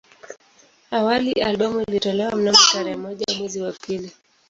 [0.91, 4.11] Awali albamu ilitolewa mnamo tarehe moja mwezi wa pili